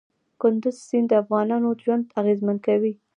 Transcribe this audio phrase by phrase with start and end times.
[0.41, 2.93] کندز سیند د افغانانو ژوند اغېزمن کوي.